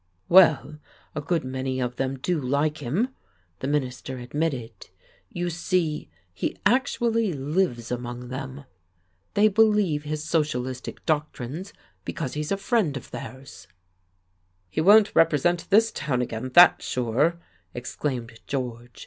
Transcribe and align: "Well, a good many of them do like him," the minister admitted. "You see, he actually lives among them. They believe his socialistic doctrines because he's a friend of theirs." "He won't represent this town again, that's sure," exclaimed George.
"Well, 0.29 0.79
a 1.13 1.21
good 1.21 1.43
many 1.43 1.79
of 1.79 1.97
them 1.97 2.17
do 2.17 2.41
like 2.41 2.79
him," 2.79 3.09
the 3.59 3.67
minister 3.67 4.17
admitted. 4.17 4.89
"You 5.29 5.51
see, 5.51 6.09
he 6.33 6.57
actually 6.65 7.33
lives 7.33 7.91
among 7.91 8.29
them. 8.29 8.63
They 9.35 9.47
believe 9.47 10.05
his 10.05 10.23
socialistic 10.23 11.05
doctrines 11.05 11.71
because 12.03 12.33
he's 12.33 12.51
a 12.51 12.57
friend 12.57 12.97
of 12.97 13.11
theirs." 13.11 13.67
"He 14.71 14.81
won't 14.81 15.13
represent 15.13 15.69
this 15.69 15.91
town 15.91 16.23
again, 16.23 16.49
that's 16.51 16.83
sure," 16.83 17.39
exclaimed 17.75 18.39
George. 18.47 18.99